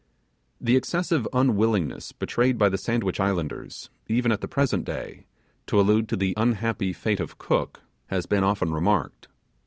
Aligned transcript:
The 0.59 0.75
excessive 0.75 1.27
unwillingness 1.31 2.11
betrayed 2.11 2.57
by 2.57 2.69
the 2.69 2.77
Sandwich 2.79 3.19
Islanders, 3.19 3.91
even 4.07 4.31
at 4.31 4.41
the 4.41 4.47
present 4.47 4.83
day, 4.83 5.27
to 5.67 5.79
allude 5.79 6.09
to 6.09 6.15
the 6.17 6.33
unhappy 6.37 6.91
fate 6.91 7.19
of 7.19 7.37
Cook, 7.37 7.83
has 8.07 8.25
often 8.31 8.69
been 8.69 8.73
remarked. 8.73 9.27